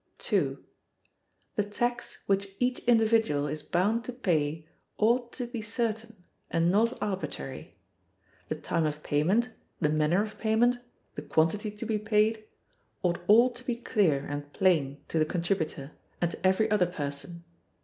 [0.17, 0.57] "2.
[1.57, 4.65] The tax which each individual is bound to pay
[4.97, 7.75] ought to be certain, and not arbitrary.
[8.49, 10.77] The time of payment, the manner of payment,
[11.13, 12.43] the quantity to be paid,
[13.03, 17.43] ought all to be clear and plain to the contributor, and to every other person.